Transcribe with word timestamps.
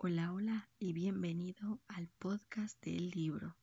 Hola, 0.00 0.32
hola 0.32 0.68
y 0.78 0.92
bienvenido 0.92 1.80
al 1.88 2.06
podcast 2.20 2.80
del 2.84 3.10
libro. 3.10 3.56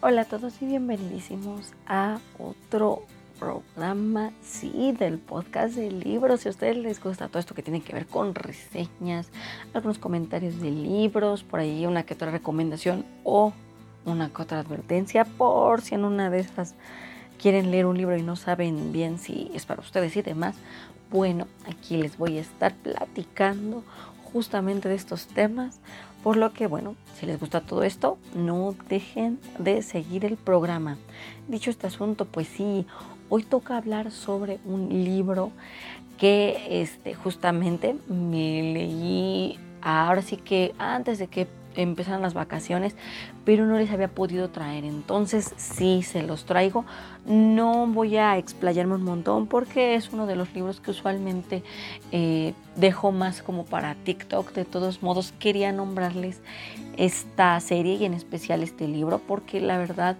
Hola 0.00 0.20
a 0.20 0.24
todos 0.26 0.62
y 0.62 0.66
bienvenidísimos 0.66 1.72
a 1.88 2.20
otro 2.38 3.06
programa, 3.40 4.30
sí, 4.40 4.94
del 4.96 5.18
podcast 5.18 5.74
del 5.74 5.98
libro. 5.98 6.36
Si 6.36 6.46
a 6.46 6.52
ustedes 6.52 6.76
les 6.76 7.02
gusta 7.02 7.26
todo 7.26 7.40
esto 7.40 7.56
que 7.56 7.64
tiene 7.64 7.82
que 7.82 7.92
ver 7.92 8.06
con 8.06 8.36
reseñas, 8.36 9.32
algunos 9.74 9.98
comentarios 9.98 10.60
de 10.60 10.70
libros, 10.70 11.42
por 11.42 11.58
ahí 11.58 11.86
una 11.86 12.04
que 12.04 12.14
otra 12.14 12.30
recomendación 12.30 13.04
o 13.24 13.52
una 14.04 14.32
que 14.32 14.42
otra 14.42 14.60
advertencia, 14.60 15.24
por 15.24 15.80
si 15.80 15.96
en 15.96 16.04
una 16.04 16.30
de 16.30 16.38
esas 16.38 16.76
quieren 17.40 17.70
leer 17.70 17.86
un 17.86 17.96
libro 17.96 18.16
y 18.16 18.22
no 18.22 18.36
saben 18.36 18.92
bien 18.92 19.18
si 19.18 19.50
es 19.54 19.64
para 19.64 19.80
ustedes 19.80 20.14
y 20.16 20.22
demás, 20.22 20.56
bueno, 21.10 21.46
aquí 21.66 21.96
les 21.96 22.18
voy 22.18 22.38
a 22.38 22.42
estar 22.42 22.74
platicando 22.74 23.82
justamente 24.32 24.88
de 24.88 24.94
estos 24.94 25.26
temas. 25.26 25.80
Por 26.22 26.36
lo 26.36 26.52
que, 26.52 26.66
bueno, 26.66 26.96
si 27.18 27.24
les 27.24 27.40
gusta 27.40 27.62
todo 27.62 27.82
esto, 27.82 28.18
no 28.34 28.74
dejen 28.90 29.40
de 29.58 29.80
seguir 29.82 30.26
el 30.26 30.36
programa. 30.36 30.98
Dicho 31.48 31.70
este 31.70 31.86
asunto, 31.86 32.26
pues 32.26 32.46
sí, 32.46 32.86
hoy 33.30 33.42
toca 33.42 33.78
hablar 33.78 34.10
sobre 34.10 34.60
un 34.66 34.90
libro 34.90 35.50
que 36.18 36.82
este, 36.82 37.14
justamente 37.14 37.96
me 38.06 38.74
leí 38.74 39.58
ahora 39.80 40.20
sí 40.20 40.36
que 40.36 40.74
antes 40.78 41.18
de 41.18 41.28
que 41.28 41.48
empezaron 41.76 42.22
las 42.22 42.34
vacaciones, 42.34 42.94
pero 43.44 43.66
no 43.66 43.76
les 43.76 43.90
había 43.90 44.08
podido 44.08 44.50
traer. 44.50 44.84
Entonces 44.84 45.54
sí 45.56 46.02
se 46.02 46.22
los 46.22 46.44
traigo. 46.44 46.84
No 47.26 47.86
voy 47.86 48.16
a 48.16 48.36
explayarme 48.38 48.94
un 48.94 49.02
montón 49.02 49.46
porque 49.46 49.94
es 49.94 50.10
uno 50.12 50.26
de 50.26 50.36
los 50.36 50.52
libros 50.54 50.80
que 50.80 50.90
usualmente 50.90 51.62
eh, 52.12 52.54
dejo 52.76 53.12
más 53.12 53.42
como 53.42 53.64
para 53.64 53.94
TikTok. 53.94 54.52
De 54.52 54.64
todos 54.64 55.02
modos, 55.02 55.32
quería 55.38 55.72
nombrarles 55.72 56.40
esta 56.96 57.58
serie 57.60 57.94
y 57.94 58.04
en 58.04 58.14
especial 58.14 58.62
este 58.62 58.88
libro 58.88 59.20
porque 59.26 59.60
la 59.60 59.78
verdad 59.78 60.16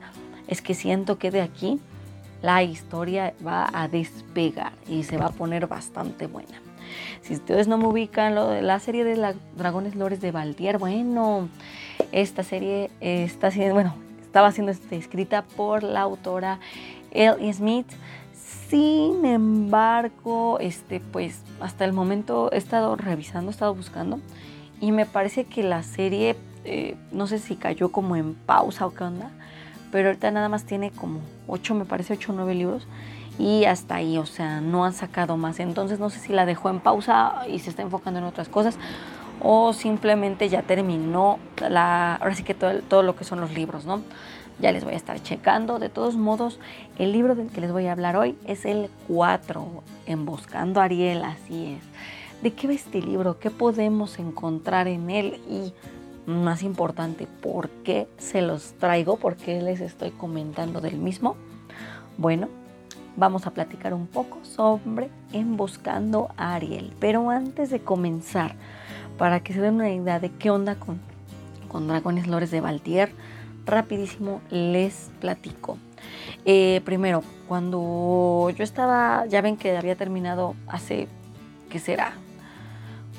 es 0.46 0.62
que 0.62 0.74
siento 0.74 1.18
que 1.18 1.30
de 1.30 1.42
aquí 1.42 1.80
la 2.42 2.62
historia 2.62 3.34
va 3.46 3.68
a 3.72 3.88
despegar 3.88 4.72
y 4.88 5.04
se 5.04 5.18
va 5.18 5.26
a 5.26 5.30
poner 5.30 5.66
bastante 5.66 6.26
buena. 6.26 6.69
Si 7.22 7.34
ustedes 7.34 7.68
no 7.68 7.78
me 7.78 7.86
ubican, 7.86 8.34
lo 8.34 8.48
de 8.48 8.62
la 8.62 8.78
serie 8.80 9.04
de 9.04 9.34
Dragones 9.56 9.94
Lores 9.94 10.20
de 10.20 10.30
Valtier, 10.32 10.78
bueno, 10.78 11.48
esta 12.12 12.42
serie 12.42 12.90
está 13.00 13.50
siendo, 13.50 13.74
bueno, 13.74 13.94
estaba 14.22 14.52
siendo 14.52 14.70
este, 14.70 14.96
escrita 14.96 15.42
por 15.42 15.82
la 15.82 16.02
autora 16.02 16.60
L. 17.10 17.52
Smith. 17.52 17.86
Sin 18.68 19.24
embargo, 19.24 20.58
este, 20.60 21.00
pues 21.00 21.42
hasta 21.60 21.84
el 21.84 21.92
momento 21.92 22.50
he 22.52 22.56
estado 22.56 22.94
revisando, 22.94 23.50
he 23.50 23.52
estado 23.52 23.74
buscando 23.74 24.20
y 24.80 24.92
me 24.92 25.04
parece 25.06 25.44
que 25.44 25.64
la 25.64 25.82
serie, 25.82 26.36
eh, 26.64 26.94
no 27.10 27.26
sé 27.26 27.40
si 27.40 27.56
cayó 27.56 27.90
como 27.90 28.14
en 28.14 28.34
pausa 28.34 28.86
o 28.86 28.94
qué 28.94 29.02
onda, 29.02 29.30
pero 29.90 30.08
ahorita 30.08 30.30
nada 30.30 30.48
más 30.48 30.64
tiene 30.64 30.92
como 30.92 31.20
ocho, 31.48 31.74
me 31.74 31.84
parece 31.84 32.14
ocho 32.14 32.32
o 32.32 32.36
nueve 32.36 32.54
libros 32.54 32.86
y 33.40 33.64
hasta 33.64 33.94
ahí, 33.96 34.18
o 34.18 34.26
sea, 34.26 34.60
no 34.60 34.84
han 34.84 34.92
sacado 34.92 35.38
más. 35.38 35.60
Entonces 35.60 35.98
no 35.98 36.10
sé 36.10 36.20
si 36.20 36.32
la 36.34 36.44
dejó 36.44 36.68
en 36.68 36.80
pausa 36.80 37.42
y 37.48 37.58
se 37.60 37.70
está 37.70 37.80
enfocando 37.80 38.18
en 38.18 38.26
otras 38.26 38.50
cosas 38.50 38.78
o 39.42 39.72
simplemente 39.72 40.50
ya 40.50 40.60
terminó 40.60 41.38
la, 41.58 42.16
ahora 42.16 42.34
sí 42.34 42.42
que 42.42 42.52
todo, 42.52 42.80
todo 42.82 43.02
lo 43.02 43.16
que 43.16 43.24
son 43.24 43.40
los 43.40 43.54
libros, 43.54 43.86
¿no? 43.86 44.02
Ya 44.60 44.72
les 44.72 44.84
voy 44.84 44.92
a 44.92 44.96
estar 44.96 45.22
checando. 45.22 45.78
De 45.78 45.88
todos 45.88 46.16
modos, 46.16 46.60
el 46.98 47.12
libro 47.12 47.34
del 47.34 47.48
que 47.48 47.62
les 47.62 47.72
voy 47.72 47.86
a 47.86 47.92
hablar 47.92 48.16
hoy 48.16 48.36
es 48.44 48.66
el 48.66 48.90
4, 49.08 49.66
Emboscando 50.04 50.82
a 50.82 50.84
Ariel, 50.84 51.24
así 51.24 51.78
es. 51.78 52.42
¿De 52.42 52.52
qué 52.52 52.66
va 52.66 52.74
este 52.74 53.00
libro? 53.00 53.38
¿Qué 53.38 53.48
podemos 53.48 54.18
encontrar 54.18 54.86
en 54.86 55.08
él? 55.08 55.40
Y 55.48 55.72
más 56.30 56.62
importante, 56.62 57.26
¿por 57.26 57.70
qué 57.70 58.06
se 58.18 58.42
los 58.42 58.74
traigo? 58.74 59.16
¿Por 59.16 59.36
qué 59.36 59.62
les 59.62 59.80
estoy 59.80 60.10
comentando 60.10 60.82
del 60.82 60.98
mismo? 60.98 61.36
Bueno, 62.18 62.48
vamos 63.20 63.46
a 63.46 63.50
platicar 63.50 63.92
un 63.92 64.06
poco 64.06 64.38
sobre 64.44 65.10
Emboscando 65.32 66.30
a 66.38 66.54
Ariel. 66.54 66.92
Pero 66.98 67.28
antes 67.28 67.68
de 67.68 67.80
comenzar, 67.80 68.56
para 69.18 69.40
que 69.40 69.52
se 69.52 69.60
den 69.60 69.74
una 69.74 69.90
idea 69.90 70.18
de 70.18 70.30
qué 70.30 70.50
onda 70.50 70.76
con, 70.76 70.98
con 71.68 71.86
Dragones 71.86 72.26
Lores 72.26 72.50
de 72.50 72.62
Valtier, 72.62 73.12
rapidísimo 73.66 74.40
les 74.48 75.10
platico. 75.20 75.76
Eh, 76.46 76.80
primero, 76.86 77.22
cuando 77.46 78.50
yo 78.56 78.64
estaba, 78.64 79.26
ya 79.26 79.42
ven 79.42 79.58
que 79.58 79.76
había 79.76 79.96
terminado 79.96 80.54
hace, 80.66 81.06
¿qué 81.68 81.78
será? 81.78 82.14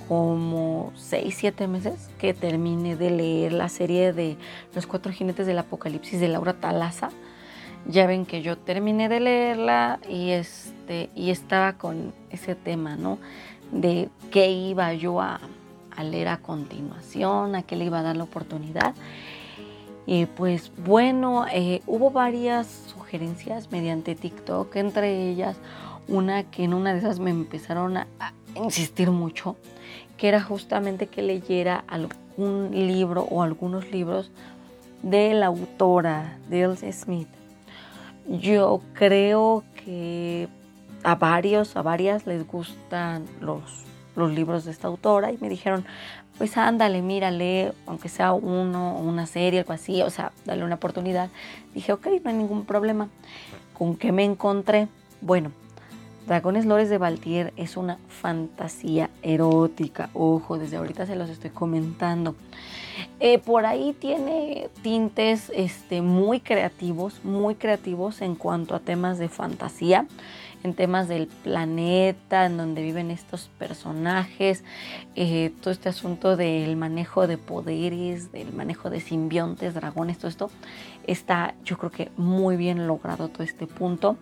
Como 0.07 0.91
6, 0.95 1.35
7 1.37 1.67
meses 1.67 2.09
que 2.17 2.33
terminé 2.33 2.95
de 2.95 3.11
leer 3.11 3.53
la 3.53 3.69
serie 3.69 4.13
de 4.13 4.35
Los 4.73 4.87
Cuatro 4.87 5.13
Jinetes 5.13 5.45
del 5.45 5.59
Apocalipsis 5.59 6.19
de 6.19 6.27
Laura 6.27 6.53
Talaza 6.53 7.11
ya 7.87 8.05
ven 8.05 8.25
que 8.25 8.41
yo 8.41 8.57
terminé 8.57 9.09
de 9.09 9.19
leerla 9.19 9.99
y, 10.09 10.31
este, 10.31 11.09
y 11.15 11.31
estaba 11.31 11.73
con 11.73 12.13
ese 12.29 12.55
tema, 12.55 12.95
¿no? 12.95 13.17
De 13.71 14.09
qué 14.31 14.51
iba 14.51 14.93
yo 14.93 15.21
a, 15.21 15.39
leer 16.01 16.29
a 16.29 16.37
continuación, 16.37 17.55
a 17.55 17.63
qué 17.63 17.75
le 17.75 17.85
iba 17.85 17.99
a 17.99 18.03
dar 18.03 18.17
la 18.17 18.23
oportunidad. 18.23 18.95
Y 20.07 20.25
pues 20.25 20.71
bueno, 20.83 21.45
eh, 21.51 21.81
hubo 21.85 22.09
varias 22.09 22.67
sugerencias 22.87 23.71
mediante 23.71 24.15
TikTok, 24.15 24.75
entre 24.77 25.29
ellas 25.29 25.57
una 26.07 26.43
que 26.43 26.63
en 26.63 26.73
una 26.73 26.93
de 26.93 26.99
esas 26.99 27.19
me 27.19 27.29
empezaron 27.29 27.97
a, 27.97 28.07
a 28.19 28.33
insistir 28.55 29.11
mucho, 29.11 29.55
que 30.17 30.27
era 30.27 30.41
justamente 30.41 31.07
que 31.07 31.21
leyera 31.21 31.83
algún 31.87 32.69
libro 32.71 33.27
o 33.29 33.43
algunos 33.43 33.91
libros 33.91 34.31
de 35.03 35.33
la 35.33 35.47
autora, 35.47 36.37
Elsa 36.49 36.91
Smith. 36.91 37.27
Yo 38.27 38.81
creo 38.93 39.63
que 39.83 40.47
a 41.03 41.15
varios, 41.15 41.75
a 41.75 41.81
varias 41.81 42.27
les 42.27 42.47
gustan 42.47 43.25
los, 43.39 43.61
los 44.15 44.31
libros 44.31 44.65
de 44.65 44.71
esta 44.71 44.87
autora 44.87 45.31
y 45.31 45.37
me 45.39 45.49
dijeron, 45.49 45.85
pues 46.37 46.57
ándale, 46.57 47.01
mírale, 47.01 47.73
aunque 47.85 48.09
sea 48.09 48.33
uno 48.33 48.97
o 48.97 49.01
una 49.01 49.25
serie, 49.25 49.59
algo 49.59 49.73
así, 49.73 50.01
o 50.01 50.09
sea, 50.09 50.31
dale 50.45 50.63
una 50.63 50.75
oportunidad. 50.75 51.29
Dije, 51.73 51.93
ok, 51.93 52.07
no 52.23 52.29
hay 52.29 52.35
ningún 52.35 52.65
problema. 52.65 53.09
¿Con 53.77 53.95
qué 53.95 54.11
me 54.11 54.23
encontré? 54.23 54.87
Bueno, 55.21 55.51
Dragones 56.27 56.65
Lores 56.65 56.89
de 56.89 56.97
Valtier 56.97 57.51
es 57.57 57.77
una 57.77 57.97
fantasía 58.07 59.09
erótica. 59.23 60.09
Ojo, 60.13 60.57
desde 60.57 60.77
ahorita 60.77 61.05
se 61.05 61.15
los 61.15 61.29
estoy 61.29 61.49
comentando. 61.49 62.35
Eh, 63.19 63.39
por 63.39 63.65
ahí 63.65 63.95
tiene 63.99 64.69
tintes 64.83 65.51
este, 65.55 66.01
muy 66.01 66.39
creativos, 66.39 67.23
muy 67.23 67.55
creativos 67.55 68.21
en 68.21 68.35
cuanto 68.35 68.75
a 68.75 68.79
temas 68.79 69.17
de 69.17 69.29
fantasía, 69.29 70.05
en 70.63 70.75
temas 70.75 71.07
del 71.07 71.27
planeta, 71.27 72.45
en 72.45 72.57
donde 72.57 72.83
viven 72.83 73.09
estos 73.09 73.49
personajes, 73.57 74.63
eh, 75.15 75.51
todo 75.61 75.71
este 75.71 75.89
asunto 75.89 76.37
del 76.37 76.75
manejo 76.75 77.25
de 77.25 77.37
poderes, 77.37 78.31
del 78.31 78.53
manejo 78.53 78.91
de 78.91 79.01
simbiontes, 79.01 79.73
dragones, 79.73 80.19
todo 80.19 80.27
esto 80.27 80.51
está 81.07 81.55
yo 81.65 81.77
creo 81.77 81.91
que 81.91 82.11
muy 82.17 82.57
bien 82.57 82.85
logrado 82.85 83.29
todo 83.29 83.43
este 83.43 83.65
punto. 83.65 84.17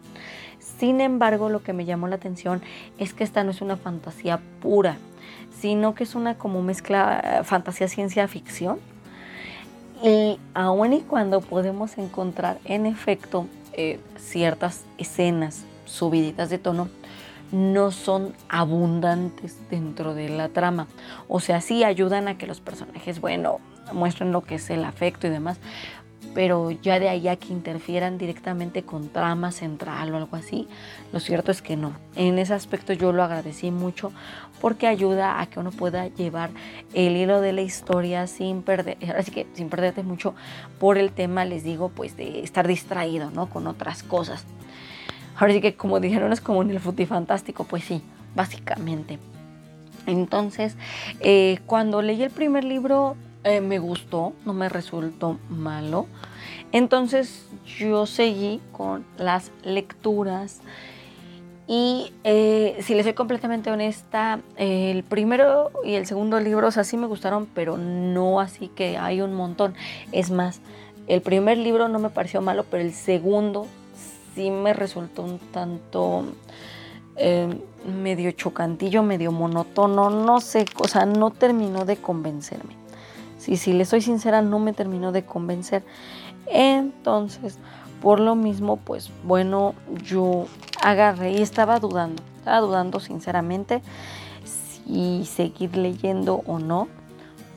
Sin 0.59 1.01
embargo, 1.01 1.49
lo 1.49 1.63
que 1.63 1.73
me 1.73 1.85
llamó 1.85 2.07
la 2.07 2.15
atención 2.15 2.61
es 2.97 3.13
que 3.13 3.23
esta 3.23 3.43
no 3.43 3.51
es 3.51 3.61
una 3.61 3.77
fantasía 3.77 4.39
pura, 4.61 4.97
sino 5.59 5.95
que 5.95 6.03
es 6.03 6.15
una 6.15 6.37
como 6.37 6.61
mezcla 6.61 7.21
eh, 7.23 7.43
fantasía 7.43 7.87
ciencia 7.87 8.27
ficción. 8.27 8.79
Y 10.03 10.39
aun 10.53 10.93
y 10.93 11.01
cuando 11.01 11.41
podemos 11.41 11.97
encontrar 11.97 12.59
en 12.63 12.85
efecto 12.85 13.47
eh, 13.73 13.99
ciertas 14.17 14.85
escenas 14.97 15.65
subiditas 15.85 16.49
de 16.49 16.57
tono, 16.57 16.87
no 17.51 17.91
son 17.91 18.33
abundantes 18.47 19.57
dentro 19.69 20.13
de 20.13 20.29
la 20.29 20.49
trama. 20.49 20.87
O 21.27 21.39
sea, 21.39 21.61
sí 21.61 21.83
ayudan 21.83 22.27
a 22.27 22.37
que 22.37 22.47
los 22.47 22.61
personajes, 22.61 23.19
bueno, 23.19 23.59
muestren 23.93 24.31
lo 24.31 24.41
que 24.41 24.55
es 24.55 24.69
el 24.69 24.85
afecto 24.85 25.27
y 25.27 25.31
demás, 25.31 25.59
pero 26.33 26.71
ya 26.71 26.99
de 26.99 27.09
ahí 27.09 27.27
a 27.27 27.35
que 27.35 27.53
interfieran 27.53 28.17
directamente 28.17 28.83
con 28.83 29.09
trama 29.09 29.51
central 29.51 30.13
o 30.13 30.17
algo 30.17 30.35
así, 30.35 30.67
lo 31.11 31.19
cierto 31.19 31.51
es 31.51 31.61
que 31.61 31.75
no. 31.75 31.93
En 32.15 32.39
ese 32.39 32.53
aspecto 32.53 32.93
yo 32.93 33.11
lo 33.11 33.23
agradecí 33.23 33.71
mucho 33.71 34.11
porque 34.61 34.87
ayuda 34.87 35.41
a 35.41 35.47
que 35.47 35.59
uno 35.59 35.71
pueda 35.71 36.07
llevar 36.07 36.49
el 36.93 37.15
hilo 37.15 37.41
de 37.41 37.53
la 37.53 37.61
historia 37.61 38.27
sin 38.27 38.61
perder, 38.61 38.97
así 39.17 39.31
que 39.31 39.47
sin 39.53 39.69
perderte 39.69 40.03
mucho 40.03 40.35
por 40.79 40.97
el 40.97 41.11
tema, 41.11 41.45
les 41.45 41.63
digo, 41.63 41.89
pues 41.89 42.17
de 42.17 42.41
estar 42.41 42.67
distraído, 42.67 43.31
¿no? 43.31 43.49
Con 43.49 43.67
otras 43.67 44.03
cosas. 44.03 44.45
Ahora 45.37 45.53
sí 45.53 45.61
que 45.61 45.75
como 45.75 45.99
dijeron 45.99 46.33
es 46.33 46.41
como 46.41 46.61
en 46.61 46.69
el 46.71 46.79
fantástico, 46.79 47.63
pues 47.63 47.85
sí, 47.85 48.01
básicamente. 48.35 49.19
Entonces, 50.05 50.75
eh, 51.21 51.59
cuando 51.65 52.01
leí 52.01 52.23
el 52.23 52.31
primer 52.31 52.63
libro, 52.63 53.15
eh, 53.43 53.61
me 53.61 53.79
gustó, 53.79 54.33
no 54.45 54.53
me 54.53 54.69
resultó 54.69 55.37
malo. 55.49 56.07
Entonces 56.71 57.45
yo 57.65 58.05
seguí 58.05 58.61
con 58.71 59.05
las 59.17 59.51
lecturas 59.63 60.61
Y 61.67 62.11
eh, 62.23 62.77
si 62.81 62.95
les 62.95 63.05
soy 63.05 63.13
completamente 63.13 63.69
honesta, 63.69 64.39
el 64.57 65.03
primero 65.03 65.69
y 65.83 65.93
el 65.93 66.07
segundo 66.07 66.39
libro, 66.39 66.67
o 66.67 66.71
sea, 66.71 66.83
sí 66.83 66.97
me 66.97 67.05
gustaron, 67.05 67.45
pero 67.53 67.77
no 67.77 68.39
así 68.39 68.69
que 68.69 68.97
hay 68.97 69.21
un 69.21 69.35
montón. 69.35 69.75
Es 70.11 70.31
más, 70.31 70.61
el 71.07 71.21
primer 71.21 71.59
libro 71.59 71.87
no 71.87 71.99
me 71.99 72.09
pareció 72.09 72.41
malo, 72.41 72.65
pero 72.69 72.81
el 72.83 72.93
segundo 72.93 73.67
sí 74.33 74.49
me 74.49 74.73
resultó 74.73 75.21
un 75.21 75.37
tanto 75.37 76.23
eh, 77.17 77.53
medio 77.85 78.31
chocantillo, 78.31 79.03
medio 79.03 79.31
monótono, 79.31 80.09
no 80.09 80.39
sé, 80.39 80.65
o 80.77 80.87
sea, 80.87 81.05
no 81.05 81.31
terminó 81.31 81.85
de 81.85 81.97
convencerme. 81.97 82.73
Si, 83.39 83.57
si 83.57 83.73
le 83.73 83.85
soy 83.85 84.01
sincera, 84.01 84.43
no 84.43 84.59
me 84.59 84.73
terminó 84.73 85.11
de 85.11 85.25
convencer. 85.25 85.83
Entonces, 86.45 87.57
por 88.01 88.19
lo 88.19 88.35
mismo, 88.35 88.77
pues 88.77 89.11
bueno, 89.23 89.73
yo 90.03 90.45
agarré 90.83 91.31
y 91.31 91.41
estaba 91.41 91.79
dudando, 91.79 92.21
estaba 92.37 92.59
dudando 92.59 92.99
sinceramente 92.99 93.81
si 94.43 95.25
seguir 95.25 95.75
leyendo 95.75 96.43
o 96.45 96.59
no. 96.59 96.87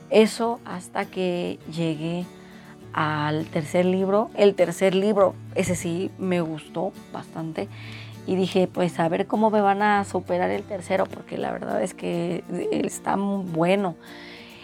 Eso 0.09 0.59
hasta 0.65 1.05
que 1.05 1.59
llegué 1.71 2.25
al 2.93 3.45
tercer 3.45 3.85
libro. 3.85 4.29
El 4.35 4.55
tercer 4.55 4.95
libro, 4.95 5.33
ese 5.55 5.75
sí 5.75 6.11
me 6.17 6.41
gustó 6.41 6.93
bastante. 7.11 7.67
Y 8.25 8.35
dije, 8.35 8.69
pues 8.71 8.99
a 8.99 9.09
ver 9.09 9.27
cómo 9.27 9.49
me 9.49 9.59
van 9.59 9.81
a 9.81 10.05
superar 10.05 10.49
el 10.49 10.63
tercero, 10.63 11.05
porque 11.05 11.37
la 11.37 11.51
verdad 11.51 11.81
es 11.81 11.93
que 11.93 12.43
está 12.71 13.17
muy 13.17 13.43
bueno. 13.51 13.95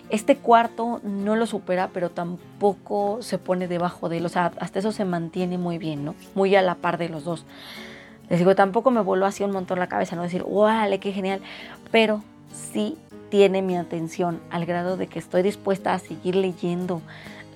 Este 0.10 0.38
cuarto 0.38 1.00
no 1.04 1.36
lo 1.36 1.46
supera, 1.46 1.90
pero 1.94 2.10
tampoco 2.10 3.22
se 3.22 3.38
pone 3.38 3.68
debajo 3.68 4.10
de 4.10 4.18
él. 4.18 4.26
O 4.26 4.30
sea, 4.30 4.52
hasta 4.60 4.80
eso 4.80 4.92
se 4.92 5.06
mantiene 5.06 5.58
muy 5.58 5.78
bien, 5.78 6.04
¿no? 6.04 6.16
Muy 6.36 6.56
a 6.56 6.62
la 6.62 6.76
par 6.76 6.98
de 6.98 7.10
los 7.10 7.24
dos. 7.24 7.46
Les 8.30 8.40
digo, 8.40 8.56
tampoco 8.56 8.92
me 8.92 9.02
voló 9.02 9.26
así 9.26 9.44
un 9.44 9.52
montón 9.52 9.80
la 9.80 9.88
cabeza, 9.88 10.16
no 10.16 10.24
decir, 10.24 10.44
¡wale, 10.46 11.00
qué 11.00 11.12
genial! 11.12 11.42
Pero 11.92 12.24
sí 12.52 12.98
tiene 13.30 13.62
mi 13.62 13.76
atención 13.76 14.40
al 14.50 14.66
grado 14.66 14.98
de 14.98 15.08
que 15.08 15.20
estoy 15.20 15.42
dispuesta 15.42 15.94
a 15.94 16.00
seguir 16.00 16.36
leyendo 16.36 17.02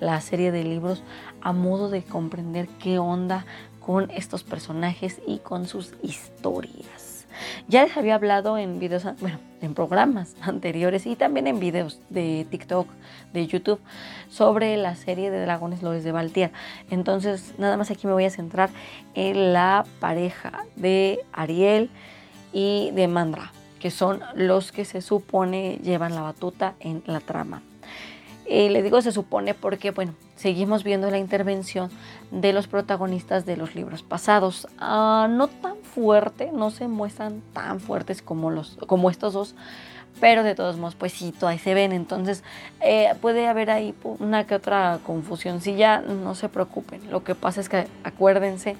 la 0.00 0.20
serie 0.20 0.52
de 0.52 0.64
libros 0.64 1.02
a 1.40 1.52
modo 1.52 1.90
de 1.90 2.02
comprender 2.02 2.68
qué 2.80 2.98
onda 2.98 3.44
con 3.80 4.10
estos 4.10 4.44
personajes 4.44 5.20
y 5.26 5.38
con 5.38 5.66
sus 5.66 5.92
historias. 6.02 7.03
Ya 7.68 7.84
les 7.84 7.96
había 7.96 8.14
hablado 8.14 8.58
en 8.58 8.78
videos, 8.78 9.04
bueno, 9.20 9.38
en 9.60 9.74
programas 9.74 10.36
anteriores 10.40 11.06
y 11.06 11.16
también 11.16 11.46
en 11.46 11.60
videos 11.60 12.00
de 12.10 12.46
TikTok, 12.50 12.88
de 13.32 13.46
YouTube, 13.46 13.80
sobre 14.28 14.76
la 14.76 14.96
serie 14.96 15.30
de 15.30 15.40
Dragones 15.40 15.82
Lores 15.82 16.04
de 16.04 16.12
Valtier. 16.12 16.52
Entonces, 16.90 17.54
nada 17.58 17.76
más 17.76 17.90
aquí 17.90 18.06
me 18.06 18.12
voy 18.12 18.24
a 18.24 18.30
centrar 18.30 18.70
en 19.14 19.52
la 19.52 19.84
pareja 20.00 20.64
de 20.76 21.20
Ariel 21.32 21.90
y 22.52 22.90
de 22.92 23.08
Mandra, 23.08 23.52
que 23.80 23.90
son 23.90 24.20
los 24.34 24.72
que 24.72 24.84
se 24.84 25.02
supone 25.02 25.78
llevan 25.82 26.14
la 26.14 26.22
batuta 26.22 26.74
en 26.80 27.02
la 27.06 27.20
trama. 27.20 27.62
Y 28.46 28.68
le 28.68 28.82
digo 28.82 29.00
se 29.00 29.12
supone 29.12 29.54
porque, 29.54 29.90
bueno, 29.90 30.14
seguimos 30.36 30.84
viendo 30.84 31.10
la 31.10 31.18
intervención 31.18 31.90
de 32.30 32.52
los 32.52 32.66
protagonistas 32.66 33.46
de 33.46 33.56
los 33.56 33.74
libros 33.74 34.02
pasados. 34.02 34.66
Ah, 34.78 35.28
no 35.30 35.48
tan 35.48 35.76
fuerte, 35.76 36.50
no 36.52 36.70
se 36.70 36.88
muestran 36.88 37.42
tan 37.52 37.80
fuertes 37.80 38.22
como, 38.22 38.50
los, 38.50 38.76
como 38.86 39.10
estos 39.10 39.32
dos, 39.32 39.54
pero 40.20 40.42
de 40.42 40.54
todos 40.54 40.76
modos, 40.76 40.94
pues 40.94 41.12
sí, 41.12 41.32
todavía 41.32 41.62
se 41.62 41.74
ven. 41.74 41.92
Entonces, 41.92 42.42
eh, 42.80 43.12
puede 43.20 43.46
haber 43.46 43.70
ahí 43.70 43.94
una 44.20 44.46
que 44.46 44.54
otra 44.54 45.00
confusión. 45.04 45.60
Si 45.60 45.74
ya 45.76 46.00
no 46.00 46.34
se 46.34 46.48
preocupen, 46.48 47.10
lo 47.10 47.24
que 47.24 47.34
pasa 47.34 47.60
es 47.60 47.68
que 47.68 47.86
acuérdense 48.04 48.76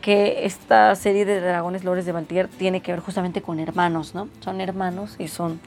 que 0.00 0.44
esta 0.44 0.94
serie 0.94 1.24
de 1.24 1.40
dragones 1.40 1.82
lores 1.82 2.06
de 2.06 2.12
Valtier 2.12 2.48
tiene 2.48 2.80
que 2.80 2.92
ver 2.92 3.00
justamente 3.00 3.42
con 3.42 3.58
hermanos, 3.58 4.14
¿no? 4.14 4.28
Son 4.40 4.60
hermanos 4.60 5.16
y 5.18 5.28
son 5.28 5.60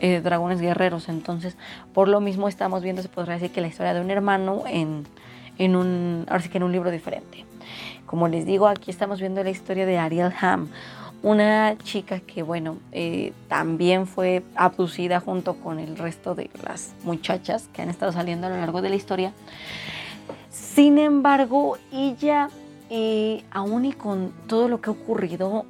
eh, 0.00 0.20
dragones 0.20 0.60
guerreros. 0.60 1.08
Entonces, 1.08 1.56
por 1.92 2.08
lo 2.08 2.20
mismo 2.20 2.48
estamos 2.48 2.82
viendo, 2.82 3.02
se 3.02 3.08
podría 3.08 3.34
decir 3.34 3.50
que 3.50 3.60
la 3.60 3.66
historia 3.66 3.94
de 3.94 4.00
un 4.00 4.10
hermano 4.10 4.62
en, 4.66 5.06
en 5.58 5.76
un, 5.76 6.24
ahora 6.28 6.42
sí 6.42 6.48
que 6.48 6.58
en 6.58 6.64
un 6.64 6.72
libro 6.72 6.90
diferente. 6.90 7.44
Como 8.06 8.28
les 8.28 8.46
digo, 8.46 8.68
aquí 8.68 8.90
estamos 8.90 9.20
viendo 9.20 9.42
la 9.42 9.50
historia 9.50 9.86
de 9.86 9.98
Ariel 9.98 10.32
Ham, 10.40 10.68
una 11.22 11.76
chica 11.78 12.20
que, 12.20 12.44
bueno, 12.44 12.76
eh, 12.92 13.32
también 13.48 14.06
fue 14.06 14.44
abducida 14.54 15.18
junto 15.18 15.54
con 15.54 15.80
el 15.80 15.98
resto 15.98 16.34
de 16.36 16.48
las 16.64 16.94
muchachas 17.02 17.68
que 17.72 17.82
han 17.82 17.90
estado 17.90 18.12
saliendo 18.12 18.46
a 18.46 18.50
lo 18.50 18.56
largo 18.56 18.80
de 18.80 18.90
la 18.90 18.96
historia. 18.96 19.32
Sin 20.48 20.96
embargo, 20.96 21.76
ella, 21.92 22.50
eh, 22.88 23.42
aún 23.50 23.84
y 23.84 23.92
con 23.92 24.32
todo 24.46 24.68
lo 24.68 24.80
que 24.80 24.90
ha 24.90 24.92
ocurrido, 24.92 25.66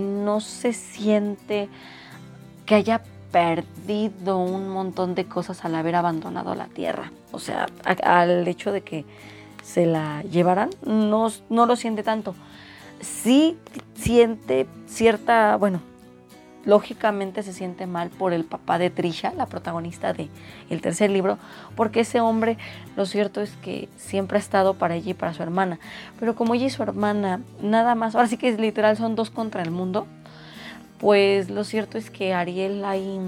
no 0.00 0.40
se 0.40 0.72
siente 0.72 1.68
que 2.66 2.74
haya 2.74 3.02
perdido 3.32 4.38
un 4.38 4.68
montón 4.68 5.14
de 5.14 5.26
cosas 5.26 5.64
al 5.64 5.74
haber 5.74 5.94
abandonado 5.94 6.54
la 6.54 6.66
tierra. 6.66 7.12
O 7.32 7.38
sea, 7.38 7.66
al 7.84 8.46
hecho 8.48 8.72
de 8.72 8.82
que 8.82 9.04
se 9.62 9.86
la 9.86 10.22
llevaran, 10.22 10.70
no, 10.84 11.28
no 11.50 11.66
lo 11.66 11.76
siente 11.76 12.02
tanto. 12.02 12.34
Sí 13.00 13.56
siente 13.94 14.66
cierta, 14.86 15.56
bueno, 15.56 15.80
lógicamente 16.64 17.42
se 17.42 17.52
siente 17.52 17.86
mal 17.86 18.10
por 18.10 18.32
el 18.32 18.44
papá 18.44 18.78
de 18.78 18.90
Trisha, 18.90 19.32
la 19.34 19.46
protagonista 19.46 20.12
del 20.12 20.30
el 20.68 20.80
tercer 20.80 21.10
libro, 21.10 21.38
porque 21.76 22.00
ese 22.00 22.20
hombre, 22.20 22.58
lo 22.96 23.06
cierto 23.06 23.40
es 23.40 23.52
que 23.62 23.88
siempre 23.96 24.36
ha 24.36 24.40
estado 24.40 24.74
para 24.74 24.94
ella 24.94 25.10
y 25.12 25.14
para 25.14 25.34
su 25.34 25.42
hermana. 25.42 25.78
Pero 26.18 26.34
como 26.34 26.54
ella 26.54 26.66
y 26.66 26.70
su 26.70 26.82
hermana, 26.82 27.40
nada 27.62 27.94
más, 27.94 28.14
ahora 28.14 28.28
sí 28.28 28.36
que 28.36 28.48
es 28.48 28.58
literal, 28.58 28.96
son 28.96 29.14
dos 29.14 29.30
contra 29.30 29.62
el 29.62 29.70
mundo, 29.70 30.06
pues 30.98 31.50
lo 31.50 31.64
cierto 31.64 31.98
es 31.98 32.10
que 32.10 32.34
Ariel 32.34 32.84
ahí 32.84 33.18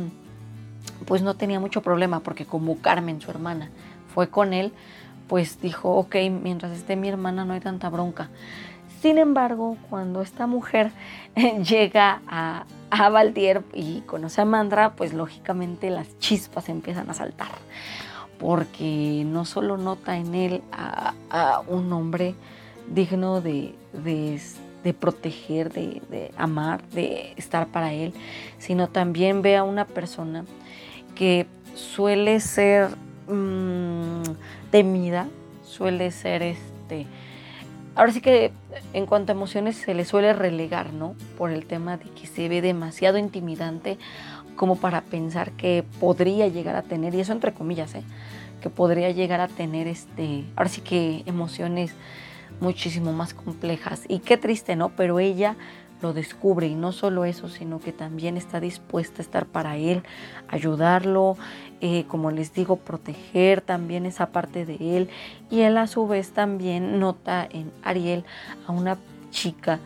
pues 1.06 1.22
no 1.22 1.34
tenía 1.34 1.60
mucho 1.60 1.82
problema 1.82 2.20
porque 2.20 2.44
como 2.44 2.78
Carmen, 2.78 3.20
su 3.20 3.30
hermana, 3.30 3.70
fue 4.14 4.28
con 4.28 4.52
él, 4.52 4.72
pues 5.28 5.60
dijo, 5.60 5.96
ok, 5.96 6.16
mientras 6.42 6.72
esté 6.72 6.96
mi 6.96 7.08
hermana 7.08 7.44
no 7.44 7.52
hay 7.52 7.60
tanta 7.60 7.88
bronca. 7.88 8.28
Sin 9.00 9.16
embargo, 9.16 9.78
cuando 9.88 10.20
esta 10.20 10.46
mujer 10.46 10.90
llega 11.68 12.20
a, 12.26 12.66
a 12.90 13.24
y 13.72 14.02
conoce 14.02 14.42
a 14.42 14.44
Mandra, 14.44 14.94
pues 14.94 15.14
lógicamente 15.14 15.88
las 15.90 16.18
chispas 16.18 16.68
empiezan 16.68 17.08
a 17.08 17.14
saltar, 17.14 17.48
porque 18.38 19.22
no 19.24 19.44
solo 19.44 19.78
nota 19.78 20.16
en 20.18 20.34
él 20.34 20.62
a, 20.72 21.14
un 21.66 21.92
hombre 21.92 22.34
digno 22.92 23.40
de, 23.40 23.74
de 23.92 24.34
de 24.84 24.94
proteger, 24.94 25.72
de, 25.72 26.32
amar, 26.36 26.82
de 26.88 27.32
estar 27.36 27.66
para 27.68 27.92
él, 27.92 28.12
sino 28.58 28.88
también 28.88 29.42
ve 29.42 29.56
a 29.56 29.64
una 29.64 29.84
persona 29.84 30.44
que 31.14 31.46
suele 31.74 32.40
ser 32.40 32.88
mm, 33.28 34.22
temida, 34.70 35.28
suele 35.62 36.10
ser 36.10 36.42
este... 36.42 37.06
Ahora 37.96 38.12
sí 38.12 38.20
que 38.20 38.52
en 38.92 39.04
cuanto 39.04 39.32
a 39.32 39.34
emociones 39.34 39.76
se 39.76 39.94
le 39.94 40.04
suele 40.04 40.32
relegar, 40.32 40.92
¿no? 40.92 41.16
Por 41.36 41.50
el 41.50 41.66
tema 41.66 41.96
de 41.96 42.04
que 42.04 42.26
se 42.26 42.48
ve 42.48 42.62
demasiado 42.62 43.18
intimidante 43.18 43.98
como 44.56 44.76
para 44.76 45.00
pensar 45.02 45.52
que 45.52 45.84
podría 45.98 46.46
llegar 46.48 46.76
a 46.76 46.82
tener, 46.82 47.14
y 47.14 47.20
eso 47.20 47.32
entre 47.32 47.52
comillas, 47.52 47.94
¿eh? 47.94 48.02
que 48.60 48.70
podría 48.70 49.10
llegar 49.10 49.40
a 49.40 49.48
tener 49.48 49.86
este, 49.86 50.44
ahora 50.54 50.68
sí 50.68 50.82
que 50.82 51.22
emociones 51.26 51.94
muchísimo 52.60 53.12
más 53.12 53.34
complejas. 53.34 54.04
Y 54.08 54.20
qué 54.20 54.36
triste, 54.36 54.76
¿no? 54.76 54.90
Pero 54.90 55.20
ella 55.20 55.56
lo 56.02 56.12
descubre 56.12 56.66
y 56.66 56.74
no 56.74 56.92
solo 56.92 57.24
eso, 57.24 57.48
sino 57.48 57.78
que 57.78 57.92
también 57.92 58.36
está 58.36 58.60
dispuesta 58.60 59.20
a 59.20 59.24
estar 59.24 59.46
para 59.46 59.76
él, 59.76 60.02
ayudarlo, 60.48 61.36
eh, 61.80 62.04
como 62.08 62.30
les 62.30 62.54
digo, 62.54 62.76
proteger 62.76 63.60
también 63.60 64.06
esa 64.06 64.26
parte 64.26 64.64
de 64.64 64.96
él. 64.96 65.10
Y 65.50 65.60
él 65.60 65.76
a 65.76 65.86
su 65.86 66.06
vez 66.06 66.32
también 66.32 66.98
nota 66.98 67.46
en 67.50 67.70
Ariel 67.82 68.24
a 68.66 68.72
una 68.72 68.98
chica 69.30 69.78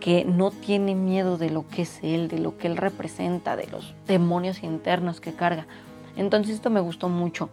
que 0.00 0.24
no 0.24 0.50
tiene 0.50 0.94
miedo 0.94 1.38
de 1.38 1.50
lo 1.50 1.66
que 1.68 1.82
es 1.82 2.00
él, 2.02 2.28
de 2.28 2.38
lo 2.38 2.58
que 2.58 2.66
él 2.66 2.76
representa, 2.76 3.56
de 3.56 3.66
los 3.68 3.94
demonios 4.06 4.62
internos 4.62 5.20
que 5.20 5.32
carga. 5.32 5.66
Entonces 6.16 6.56
esto 6.56 6.70
me 6.70 6.80
gustó 6.80 7.08
mucho. 7.08 7.48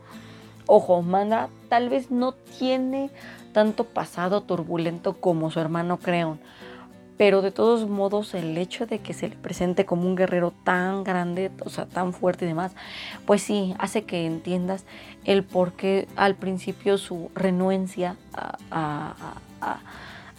Ojo, 0.68 1.01
Manda 1.01 1.50
tal 1.70 1.89
vez 1.89 2.12
no 2.12 2.34
tiene 2.34 3.10
tanto 3.53 3.84
pasado 3.86 4.41
turbulento 4.41 5.13
como 5.20 5.51
su 5.51 5.60
hermano 5.60 5.98
Creon. 5.98 6.39
Pero 7.18 7.44
de 7.44 7.51
todos 7.51 7.88
modos, 7.88 8.34
el 8.34 8.58
hecho 8.58 8.88
de 8.88 9.00
que 9.00 9.13
se 9.13 9.30
le 9.30 9.36
presente 9.36 9.86
como 9.86 10.08
un 10.08 10.15
guerrero 10.15 10.53
tan 10.63 11.03
grande, 11.03 11.51
o 11.63 11.70
sea, 11.70 11.86
tan 11.86 12.13
fuerte 12.13 12.46
y 12.46 12.48
demás, 12.48 12.72
pues 13.27 13.44
sí, 13.44 13.75
hace 13.77 14.06
que 14.06 14.25
entiendas 14.25 14.86
el 15.24 15.44
por 15.44 15.74
qué 15.74 16.08
al 16.15 16.36
principio 16.36 16.98
su 16.98 17.30
renuencia 17.36 18.15
a, 18.72 19.13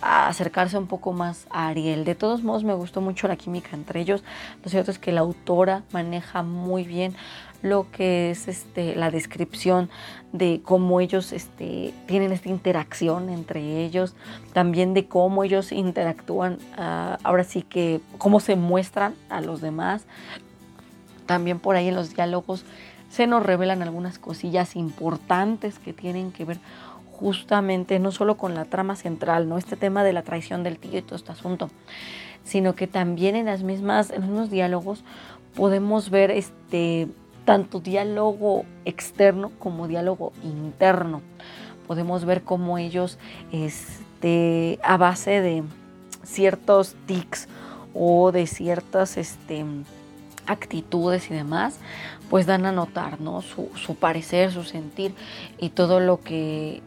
a 0.02 0.26
acercarse 0.26 0.76
un 0.76 0.88
poco 0.88 1.12
más 1.12 1.46
a 1.50 1.68
Ariel. 1.68 2.04
De 2.04 2.16
todos 2.16 2.42
modos, 2.42 2.64
me 2.64 2.74
gustó 2.74 3.00
mucho 3.00 3.28
la 3.28 3.36
química 3.36 3.70
entre 3.74 4.00
ellos. 4.00 4.24
Lo 4.64 4.70
cierto 4.70 4.90
es 4.90 4.98
que 4.98 5.12
la 5.12 5.20
autora 5.20 5.84
maneja 5.92 6.42
muy 6.42 6.82
bien 6.82 7.14
lo 7.62 7.86
que 7.92 8.32
es 8.32 8.48
este, 8.48 8.96
la 8.96 9.10
descripción 9.10 9.88
de 10.32 10.60
cómo 10.64 11.00
ellos 11.00 11.32
este, 11.32 11.94
tienen 12.06 12.32
esta 12.32 12.48
interacción 12.48 13.30
entre 13.30 13.84
ellos, 13.84 14.14
también 14.52 14.94
de 14.94 15.06
cómo 15.06 15.44
ellos 15.44 15.70
interactúan, 15.72 16.58
uh, 16.76 17.16
ahora 17.22 17.44
sí 17.44 17.62
que 17.62 18.00
cómo 18.18 18.40
se 18.40 18.56
muestran 18.56 19.14
a 19.30 19.40
los 19.40 19.60
demás. 19.60 20.04
También 21.26 21.60
por 21.60 21.76
ahí 21.76 21.88
en 21.88 21.94
los 21.94 22.14
diálogos 22.14 22.64
se 23.08 23.26
nos 23.26 23.44
revelan 23.44 23.82
algunas 23.82 24.18
cosillas 24.18 24.74
importantes 24.74 25.78
que 25.78 25.92
tienen 25.92 26.32
que 26.32 26.44
ver 26.44 26.58
justamente 27.12 28.00
no 28.00 28.10
solo 28.10 28.36
con 28.36 28.54
la 28.54 28.64
trama 28.64 28.96
central, 28.96 29.48
no 29.48 29.56
este 29.56 29.76
tema 29.76 30.02
de 30.02 30.12
la 30.12 30.22
traición 30.22 30.64
del 30.64 30.78
tío 30.78 30.98
y 30.98 31.02
todo 31.02 31.14
este 31.14 31.30
asunto, 31.30 31.70
sino 32.42 32.74
que 32.74 32.88
también 32.88 33.36
en 33.36 33.46
las 33.46 33.62
mismas 33.62 34.10
en 34.10 34.22
los 34.22 34.30
mismos 34.30 34.50
diálogos 34.50 35.04
podemos 35.54 36.10
ver 36.10 36.32
este 36.32 37.08
tanto 37.44 37.80
diálogo 37.80 38.64
externo 38.84 39.50
como 39.58 39.88
diálogo 39.88 40.32
interno. 40.42 41.22
Podemos 41.86 42.24
ver 42.24 42.42
cómo 42.42 42.78
ellos 42.78 43.18
este, 43.52 44.78
a 44.82 44.96
base 44.96 45.40
de 45.40 45.64
ciertos 46.24 46.94
tics 47.06 47.48
o 47.94 48.32
de 48.32 48.46
ciertas 48.46 49.16
este, 49.16 49.64
actitudes 50.46 51.30
y 51.30 51.34
demás, 51.34 51.78
pues 52.30 52.46
dan 52.46 52.66
a 52.66 52.72
notar 52.72 53.20
¿no? 53.20 53.42
su, 53.42 53.68
su 53.74 53.96
parecer, 53.96 54.52
su 54.52 54.64
sentir 54.64 55.14
y 55.58 55.70
todo 55.70 56.00
lo 56.00 56.20
que 56.20 56.82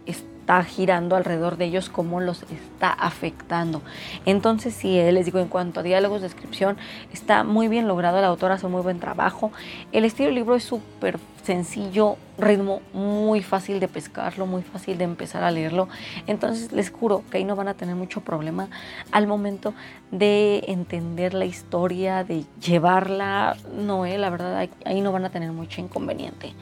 está 0.45 0.63
girando 0.63 1.15
alrededor 1.15 1.57
de 1.57 1.65
ellos, 1.65 1.89
cómo 1.89 2.21
los 2.21 2.43
está 2.43 2.91
afectando. 2.91 3.81
Entonces, 4.27 4.75
sí, 4.75 4.95
eh, 4.95 5.11
les 5.11 5.25
digo, 5.25 5.39
en 5.39 5.47
cuanto 5.47 5.79
a 5.79 5.83
diálogos, 5.83 6.21
descripción, 6.21 6.77
está 7.11 7.43
muy 7.43 7.67
bien 7.67 7.87
logrado, 7.87 8.21
la 8.21 8.27
autora 8.27 8.53
hace 8.53 8.67
muy 8.67 8.83
buen 8.83 8.99
trabajo. 8.99 9.51
El 9.91 10.05
estilo 10.05 10.27
del 10.27 10.35
libro 10.35 10.53
es 10.55 10.63
súper 10.63 11.17
sencillo, 11.41 12.17
ritmo 12.37 12.83
muy 12.93 13.41
fácil 13.41 13.79
de 13.79 13.87
pescarlo, 13.87 14.45
muy 14.45 14.61
fácil 14.61 14.99
de 14.99 15.05
empezar 15.05 15.43
a 15.43 15.49
leerlo. 15.49 15.89
Entonces 16.27 16.71
les 16.71 16.91
juro 16.91 17.23
que 17.31 17.39
ahí 17.39 17.43
no 17.43 17.55
van 17.55 17.69
a 17.69 17.73
tener 17.73 17.95
mucho 17.95 18.21
problema 18.21 18.69
al 19.11 19.25
momento 19.25 19.73
de 20.11 20.63
entender 20.67 21.33
la 21.33 21.45
historia, 21.45 22.23
de 22.23 22.45
llevarla. 22.63 23.57
No, 23.75 24.05
eh, 24.05 24.19
la 24.19 24.29
verdad, 24.29 24.69
ahí 24.85 25.01
no 25.01 25.11
van 25.11 25.25
a 25.25 25.31
tener 25.31 25.51
mucho 25.51 25.81
inconveniente. 25.81 26.53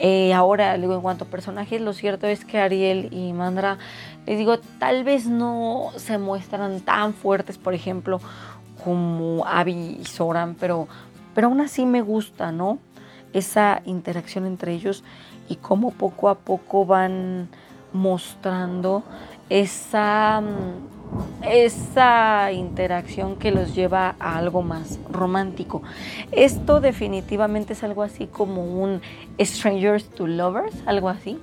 Eh, 0.00 0.32
ahora, 0.32 0.76
digo, 0.78 0.94
en 0.94 1.02
cuanto 1.02 1.24
a 1.24 1.28
personajes, 1.28 1.80
lo 1.80 1.92
cierto 1.92 2.26
es 2.26 2.44
que 2.44 2.58
Ariel 2.58 3.08
y 3.12 3.32
Mandra, 3.32 3.78
les 4.26 4.38
digo, 4.38 4.58
tal 4.78 5.04
vez 5.04 5.26
no 5.26 5.90
se 5.96 6.18
muestran 6.18 6.80
tan 6.80 7.12
fuertes, 7.12 7.58
por 7.58 7.74
ejemplo, 7.74 8.20
como 8.82 9.46
Abby 9.46 9.98
y 10.00 10.04
Soran, 10.06 10.56
pero, 10.58 10.88
pero 11.34 11.48
aún 11.48 11.60
así 11.60 11.84
me 11.84 12.00
gusta, 12.00 12.50
¿no? 12.50 12.78
esa 13.32 13.82
interacción 13.84 14.46
entre 14.46 14.72
ellos 14.72 15.04
y 15.48 15.56
cómo 15.56 15.92
poco 15.92 16.28
a 16.28 16.36
poco 16.36 16.86
van 16.86 17.48
mostrando 17.92 19.02
esa, 19.48 20.40
mm, 20.40 20.99
esa 21.42 22.52
interacción 22.52 23.36
que 23.36 23.50
los 23.50 23.74
lleva 23.74 24.14
a 24.18 24.36
algo 24.36 24.62
más 24.62 24.98
romántico. 25.10 25.82
Esto 26.32 26.80
definitivamente 26.80 27.72
es 27.72 27.82
algo 27.82 28.02
así 28.02 28.26
como 28.26 28.64
un 28.64 29.00
Strangers 29.40 30.08
to 30.10 30.26
Lovers, 30.26 30.76
algo 30.86 31.08
así. 31.08 31.38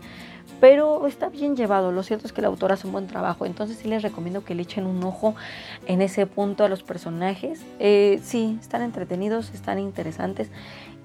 Pero 0.60 1.06
está 1.06 1.30
bien 1.30 1.56
llevado, 1.56 1.92
lo 1.92 2.02
cierto 2.02 2.26
es 2.26 2.34
que 2.34 2.42
la 2.42 2.48
autora 2.48 2.74
hace 2.74 2.88
un 2.88 2.94
buen 2.94 3.06
trabajo, 3.06 3.46
entonces 3.46 3.78
sí 3.78 3.88
les 3.88 4.02
recomiendo 4.02 4.44
que 4.44 4.56
le 4.56 4.64
echen 4.64 4.88
un 4.88 5.04
ojo 5.04 5.36
en 5.86 6.02
ese 6.02 6.26
punto 6.26 6.64
a 6.64 6.70
los 6.70 6.82
personajes. 6.82 7.62
Eh, 7.78 8.20
sí, 8.24 8.58
están 8.60 8.82
entretenidos, 8.82 9.54
están 9.54 9.78
interesantes 9.78 10.50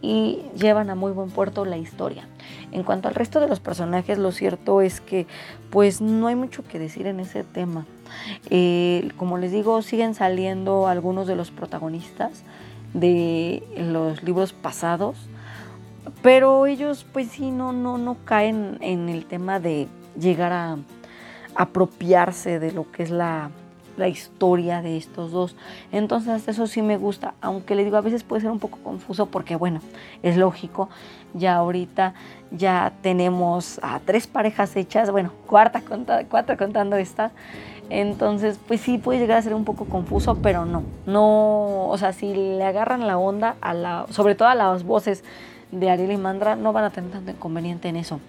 y 0.00 0.40
llevan 0.56 0.88
a 0.88 0.94
muy 0.94 1.12
buen 1.12 1.30
puerto 1.30 1.66
la 1.66 1.76
historia. 1.76 2.26
En 2.72 2.82
cuanto 2.82 3.08
al 3.08 3.14
resto 3.14 3.40
de 3.40 3.48
los 3.48 3.60
personajes, 3.60 4.16
lo 4.16 4.32
cierto 4.32 4.80
es 4.80 5.02
que 5.02 5.26
pues 5.70 6.00
no 6.00 6.28
hay 6.28 6.34
mucho 6.34 6.64
que 6.64 6.78
decir 6.78 7.06
en 7.06 7.20
ese 7.20 7.44
tema. 7.44 7.84
Eh, 8.50 9.10
como 9.16 9.38
les 9.38 9.52
digo, 9.52 9.82
siguen 9.82 10.14
saliendo 10.14 10.86
algunos 10.88 11.26
de 11.26 11.36
los 11.36 11.50
protagonistas 11.50 12.42
de 12.94 13.62
los 13.76 14.22
libros 14.22 14.52
pasados, 14.52 15.16
pero 16.20 16.66
ellos 16.66 17.06
pues 17.12 17.28
sí 17.28 17.50
no, 17.50 17.72
no, 17.72 17.98
no 17.98 18.16
caen 18.24 18.78
en 18.80 19.08
el 19.08 19.24
tema 19.24 19.60
de 19.60 19.88
llegar 20.18 20.52
a 20.52 20.76
apropiarse 21.54 22.58
de 22.58 22.72
lo 22.72 22.90
que 22.90 23.02
es 23.02 23.10
la 23.10 23.50
la 23.96 24.08
historia 24.08 24.82
de 24.82 24.96
estos 24.96 25.32
dos. 25.32 25.56
Entonces 25.90 26.48
eso 26.48 26.66
sí 26.66 26.82
me 26.82 26.96
gusta, 26.96 27.34
aunque 27.40 27.74
le 27.74 27.84
digo 27.84 27.96
a 27.96 28.00
veces 28.00 28.24
puede 28.24 28.42
ser 28.42 28.50
un 28.50 28.58
poco 28.58 28.78
confuso 28.78 29.26
porque 29.26 29.56
bueno, 29.56 29.80
es 30.22 30.36
lógico, 30.36 30.88
ya 31.34 31.56
ahorita 31.56 32.14
ya 32.50 32.92
tenemos 33.02 33.78
a 33.82 34.00
tres 34.00 34.26
parejas 34.26 34.76
hechas, 34.76 35.10
bueno, 35.10 35.32
cuarta 35.46 35.82
cuatro 36.28 36.56
contando 36.56 36.96
esta. 36.96 37.32
Entonces, 37.90 38.58
pues 38.66 38.80
sí 38.80 38.98
puede 38.98 39.18
llegar 39.18 39.38
a 39.38 39.42
ser 39.42 39.54
un 39.54 39.64
poco 39.64 39.84
confuso, 39.84 40.38
pero 40.42 40.64
no, 40.64 40.82
no, 41.06 41.88
o 41.88 41.98
sea, 41.98 42.12
si 42.12 42.34
le 42.34 42.64
agarran 42.64 43.06
la 43.06 43.18
onda 43.18 43.56
a 43.60 43.74
la, 43.74 44.06
sobre 44.10 44.34
todo 44.34 44.48
a 44.48 44.54
las 44.54 44.84
voces 44.84 45.24
de 45.72 45.90
Ariel 45.90 46.12
y 46.12 46.16
Mandra 46.16 46.54
no 46.54 46.72
van 46.72 46.84
a 46.84 46.90
tener 46.90 47.10
tanto 47.10 47.30
inconveniente 47.30 47.88
en 47.88 47.96
eso. 47.96 48.20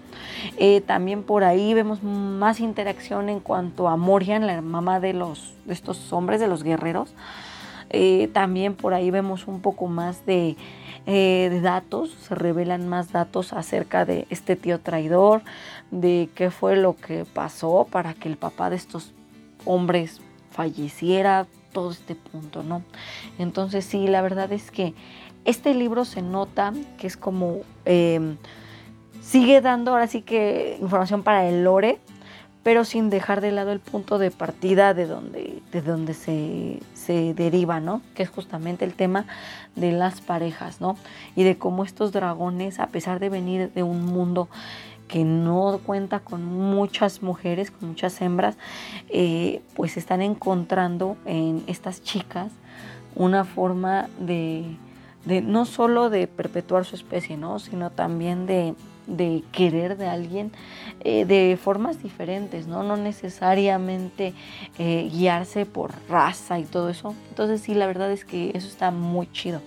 Eh, 0.56 0.80
también 0.80 1.22
por 1.22 1.44
ahí 1.44 1.74
vemos 1.74 2.02
más 2.02 2.58
interacción 2.58 3.28
en 3.28 3.40
cuanto 3.40 3.88
a 3.88 3.96
Morian, 3.96 4.46
la 4.46 4.60
mamá 4.62 4.98
de, 4.98 5.12
los, 5.12 5.54
de 5.66 5.74
estos 5.74 6.12
hombres, 6.12 6.40
de 6.40 6.48
los 6.48 6.62
guerreros. 6.62 7.14
Eh, 7.90 8.28
también 8.32 8.74
por 8.74 8.94
ahí 8.94 9.10
vemos 9.10 9.46
un 9.46 9.60
poco 9.60 9.86
más 9.86 10.26
de, 10.26 10.56
eh, 11.06 11.48
de, 11.50 11.60
datos, 11.60 12.10
se 12.10 12.34
revelan 12.34 12.88
más 12.88 13.12
datos 13.12 13.52
acerca 13.52 14.06
de 14.06 14.26
este 14.30 14.56
tío 14.56 14.80
traidor, 14.80 15.42
de 15.90 16.30
qué 16.34 16.50
fue 16.50 16.76
lo 16.76 16.96
que 16.96 17.26
pasó 17.26 17.86
para 17.90 18.14
que 18.14 18.28
el 18.28 18.36
papá 18.36 18.70
de 18.70 18.76
estos 18.76 19.12
hombres 19.64 20.20
falleciera, 20.50 21.46
todo 21.72 21.90
este 21.90 22.14
punto, 22.14 22.62
¿no? 22.62 22.82
Entonces 23.38 23.84
sí, 23.84 24.06
la 24.06 24.22
verdad 24.22 24.50
es 24.52 24.70
que 24.70 24.94
este 25.44 25.74
libro 25.74 26.06
se 26.06 26.22
nota 26.22 26.72
que 26.96 27.06
es 27.06 27.18
como, 27.18 27.60
em, 27.84 28.36
sigue 29.20 29.60
dando 29.60 29.90
ahora 29.90 30.06
sí 30.06 30.22
que 30.22 30.78
información 30.80 31.22
para 31.22 31.46
el 31.46 31.64
lore, 31.64 31.98
pero 32.62 32.86
sin 32.86 33.10
dejar 33.10 33.42
de 33.42 33.52
lado 33.52 33.72
el 33.72 33.80
punto 33.80 34.18
de 34.18 34.30
partida 34.30 34.94
de 34.94 35.04
donde, 35.04 35.62
de 35.70 35.82
donde 35.82 36.14
se, 36.14 36.80
se, 36.94 37.34
deriva, 37.34 37.78
¿no? 37.78 38.00
Que 38.14 38.22
es 38.22 38.30
justamente 38.30 38.86
el 38.86 38.94
tema 38.94 39.26
de 39.76 39.92
las 39.92 40.22
parejas, 40.22 40.80
¿no? 40.80 40.96
Y 41.36 41.42
de 41.42 41.58
cómo 41.58 41.84
estos 41.84 42.10
dragones, 42.12 42.80
a 42.80 42.86
pesar 42.86 43.20
de 43.20 43.28
venir 43.28 43.70
de 43.74 43.82
un 43.82 44.06
mundo 44.06 44.48
que 45.08 45.24
no 45.24 45.80
cuenta 45.84 46.20
con 46.20 46.44
muchas 46.44 47.22
mujeres, 47.22 47.70
con 47.70 47.90
muchas 47.90 48.20
hembras, 48.20 48.56
eh, 49.08 49.62
pues 49.74 49.96
están 49.96 50.22
encontrando 50.22 51.16
en 51.26 51.62
estas 51.66 52.02
chicas 52.02 52.52
una 53.14 53.44
forma 53.44 54.08
de 54.18 54.76
de 55.24 55.40
no 55.40 55.64
solo 55.64 56.10
de 56.10 56.26
perpetuar 56.26 56.84
su 56.84 56.96
especie, 56.96 57.36
¿no? 57.36 57.58
sino 57.58 57.90
también 57.90 58.46
de, 58.46 58.74
querer 59.52 59.96
de 59.96 60.06
alguien 60.06 60.52
eh, 61.00 61.24
de 61.24 61.58
formas 61.62 62.02
diferentes, 62.02 62.66
¿no? 62.66 62.82
No 62.82 62.96
necesariamente 62.96 64.32
eh, 64.78 65.10
guiarse 65.12 65.66
por 65.66 65.92
raza 66.08 66.58
y 66.58 66.64
todo 66.64 66.88
eso. 66.88 67.14
Entonces 67.28 67.60
sí, 67.60 67.74
la 67.74 67.86
verdad 67.86 68.10
es 68.10 68.24
que 68.24 68.52
eso 68.54 68.66
está 68.66 68.90
muy 68.90 69.30
chido. 69.30 69.60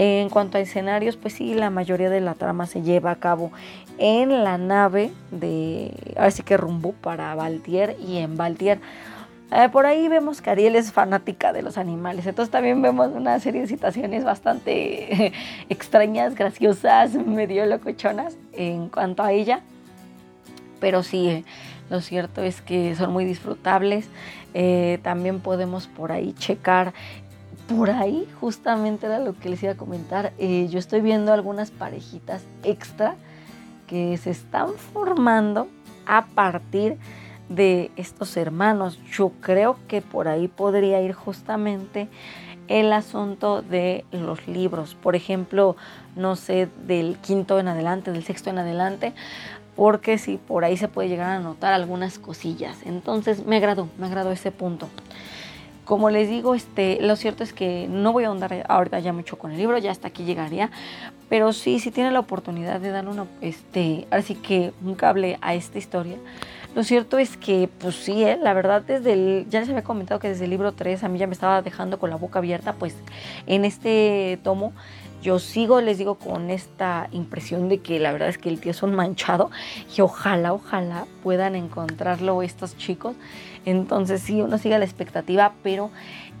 En 0.00 0.30
cuanto 0.30 0.58
a 0.58 0.60
escenarios, 0.60 1.16
pues 1.16 1.34
sí, 1.34 1.54
la 1.54 1.70
mayoría 1.70 2.08
de 2.08 2.20
la 2.20 2.34
trama 2.34 2.66
se 2.66 2.82
lleva 2.82 3.10
a 3.10 3.16
cabo 3.16 3.50
en 3.98 4.44
la 4.44 4.56
nave 4.56 5.10
de, 5.32 5.92
ahora 6.16 6.30
sí 6.30 6.44
que 6.44 6.56
rumbo 6.56 6.92
para 6.92 7.34
Valtier 7.34 7.96
y 8.06 8.18
en 8.18 8.36
Valtier 8.36 8.80
eh, 9.50 9.70
por 9.70 9.86
ahí 9.86 10.08
vemos 10.08 10.42
que 10.42 10.50
Ariel 10.50 10.76
es 10.76 10.92
fanática 10.92 11.54
de 11.54 11.62
los 11.62 11.78
animales, 11.78 12.26
entonces 12.26 12.52
también 12.52 12.82
vemos 12.82 13.08
una 13.14 13.40
serie 13.40 13.62
de 13.62 13.66
situaciones 13.66 14.22
bastante 14.22 15.32
extrañas, 15.70 16.34
graciosas, 16.34 17.14
medio 17.14 17.64
locochonas 17.64 18.36
en 18.52 18.90
cuanto 18.90 19.22
a 19.22 19.32
ella. 19.32 19.62
Pero 20.80 21.02
sí, 21.02 21.28
eh, 21.28 21.44
lo 21.88 22.02
cierto 22.02 22.42
es 22.42 22.60
que 22.60 22.94
son 22.94 23.10
muy 23.12 23.24
disfrutables. 23.24 24.08
Eh, 24.52 24.98
también 25.02 25.40
podemos 25.40 25.86
por 25.86 26.12
ahí 26.12 26.34
checar 26.34 26.92
por 27.68 27.90
ahí 27.90 28.26
justamente 28.40 29.06
era 29.06 29.18
lo 29.18 29.38
que 29.38 29.50
les 29.50 29.62
iba 29.62 29.72
a 29.72 29.76
comentar. 29.76 30.32
yo 30.38 30.78
estoy 30.78 31.02
viendo 31.02 31.32
algunas 31.32 31.70
parejitas 31.70 32.42
extra 32.64 33.14
que 33.86 34.16
se 34.16 34.30
están 34.30 34.72
formando 34.92 35.68
a 36.06 36.26
partir 36.26 36.96
de 37.48 37.90
estos 37.96 38.36
hermanos. 38.36 38.98
Yo 39.12 39.32
creo 39.40 39.76
que 39.86 40.02
por 40.02 40.28
ahí 40.28 40.48
podría 40.48 41.00
ir 41.02 41.12
justamente 41.12 42.08
el 42.68 42.92
asunto 42.92 43.62
de 43.62 44.04
los 44.12 44.46
libros. 44.48 44.94
Por 44.94 45.14
ejemplo, 45.14 45.76
no 46.16 46.36
sé, 46.36 46.68
del 46.86 47.16
quinto 47.18 47.58
en 47.58 47.68
adelante, 47.68 48.12
del 48.12 48.24
sexto 48.24 48.50
en 48.50 48.58
adelante, 48.58 49.12
porque 49.76 50.18
si 50.18 50.36
por 50.36 50.64
ahí 50.64 50.76
se 50.76 50.88
puede 50.88 51.08
llegar 51.08 51.30
a 51.30 51.38
notar 51.38 51.72
algunas 51.72 52.18
cosillas. 52.18 52.78
Entonces 52.84 53.46
me 53.46 53.56
agradó, 53.56 53.88
me 53.98 54.06
agradó 54.06 54.32
ese 54.32 54.52
punto. 54.52 54.88
Como 55.88 56.10
les 56.10 56.28
digo, 56.28 56.54
este, 56.54 56.98
lo 57.00 57.16
cierto 57.16 57.42
es 57.42 57.54
que 57.54 57.88
no 57.88 58.12
voy 58.12 58.24
a 58.24 58.26
ahondar 58.26 58.66
ahorita 58.68 58.98
ya 58.98 59.14
mucho 59.14 59.38
con 59.38 59.52
el 59.52 59.56
libro, 59.56 59.78
ya 59.78 59.90
hasta 59.90 60.08
aquí 60.08 60.24
llegaría, 60.24 60.70
pero 61.30 61.54
sí, 61.54 61.78
si 61.78 61.90
tiene 61.90 62.10
la 62.10 62.20
oportunidad 62.20 62.78
de 62.78 62.90
dar 62.90 63.08
una, 63.08 63.24
este, 63.40 64.06
así 64.10 64.34
que 64.34 64.74
un 64.84 64.94
cable 64.94 65.38
a 65.40 65.54
esta 65.54 65.78
historia, 65.78 66.18
lo 66.74 66.84
cierto 66.84 67.16
es 67.16 67.38
que, 67.38 67.70
pues 67.78 67.94
sí, 67.96 68.22
¿eh? 68.22 68.38
la 68.38 68.52
verdad, 68.52 68.82
desde 68.82 69.14
el, 69.14 69.46
ya 69.48 69.60
les 69.60 69.70
había 69.70 69.82
comentado 69.82 70.20
que 70.20 70.28
desde 70.28 70.44
el 70.44 70.50
libro 70.50 70.72
3 70.72 71.04
a 71.04 71.08
mí 71.08 71.18
ya 71.18 71.26
me 71.26 71.32
estaba 71.32 71.62
dejando 71.62 71.98
con 71.98 72.10
la 72.10 72.16
boca 72.16 72.40
abierta, 72.40 72.74
pues 72.74 72.94
en 73.46 73.64
este 73.64 74.38
tomo 74.42 74.74
yo 75.20 75.40
sigo, 75.40 75.80
les 75.80 75.98
digo, 75.98 76.14
con 76.14 76.50
esta 76.50 77.08
impresión 77.10 77.68
de 77.68 77.78
que 77.78 77.98
la 77.98 78.12
verdad 78.12 78.28
es 78.28 78.38
que 78.38 78.48
el 78.48 78.60
tío 78.60 78.70
es 78.70 78.82
un 78.84 78.94
manchado 78.94 79.50
y 79.96 80.00
ojalá, 80.00 80.52
ojalá 80.52 81.06
puedan 81.24 81.56
encontrarlo 81.56 82.42
estos 82.42 82.76
chicos. 82.76 83.16
Entonces 83.70 84.22
sí, 84.22 84.40
uno 84.40 84.56
sigue 84.56 84.78
la 84.78 84.84
expectativa, 84.84 85.52
pero 85.62 85.90